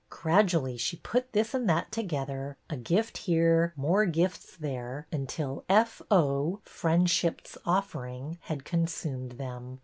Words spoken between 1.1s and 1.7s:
this and